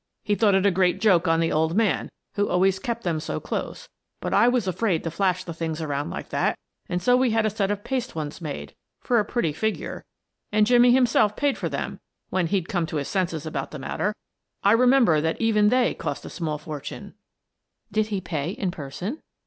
He 0.23 0.33
thought 0.33 0.55
it 0.55 0.65
a 0.65 0.71
great 0.71 0.99
joke 0.99 1.27
on 1.27 1.39
the 1.39 1.51
old 1.51 1.75
man, 1.77 2.09
who 2.33 2.49
always 2.49 2.79
kept 2.79 3.03
them 3.03 3.19
so 3.19 3.39
close, 3.39 3.87
but 4.19 4.33
I 4.33 4.47
was 4.47 4.67
afraid 4.67 5.03
to 5.03 5.11
flash 5.11 5.43
the 5.43 5.53
things 5.53 5.79
around 5.79 6.09
like 6.09 6.29
that, 6.29 6.57
and 6.89 6.99
so 7.03 7.15
we 7.15 7.29
had 7.29 7.45
a 7.45 7.51
set 7.51 7.69
of 7.69 7.83
paste 7.83 8.15
ones 8.15 8.41
made, 8.41 8.73
for 8.99 9.19
a 9.19 9.23
pretty 9.23 9.53
figure— 9.53 10.03
and 10.51 10.65
Jimmie 10.65 10.91
himself 10.91 11.35
paid 11.35 11.55
for 11.55 11.69
them, 11.69 11.99
when 12.31 12.47
he'd 12.47 12.67
come 12.67 12.87
to 12.87 12.95
his 12.97 13.09
senses 13.09 13.45
about 13.45 13.69
the 13.69 13.77
matter. 13.77 14.15
I 14.63 14.73
remem 14.73 15.05
ber 15.05 15.21
that 15.21 15.39
even 15.39 15.69
they 15.69 15.93
cost 15.93 16.25
a 16.25 16.31
small 16.31 16.57
fortune."" 16.57 17.13
Did 17.91 18.07
he 18.07 18.21
pay 18.21 18.49
in 18.53 18.71
person? 18.71 19.21